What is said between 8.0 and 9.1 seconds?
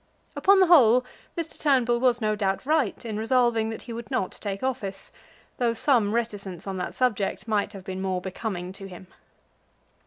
more becoming to him.